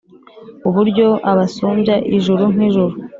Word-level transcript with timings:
uburyo 0.69 1.07
abasumbya 1.31 1.95
ijuru 2.17 2.43
nk’ijuru 2.53 2.95